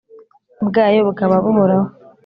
Bwayo 0.67 0.99
bukaba 1.07 1.35
buhoraho 1.43 1.87